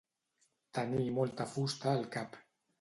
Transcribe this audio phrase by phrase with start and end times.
[0.77, 2.43] Tenir molta fusta al cap.